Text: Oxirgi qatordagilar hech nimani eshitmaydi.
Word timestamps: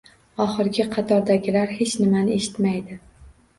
Oxirgi 0.45 0.85
qatordagilar 0.95 1.75
hech 1.83 1.95
nimani 2.01 2.37
eshitmaydi. 2.41 3.01